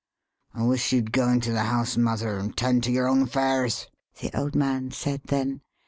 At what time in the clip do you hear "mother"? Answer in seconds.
1.95-2.39